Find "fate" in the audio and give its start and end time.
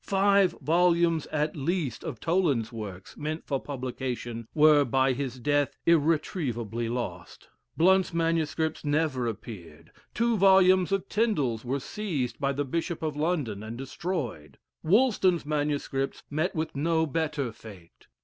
17.51-18.07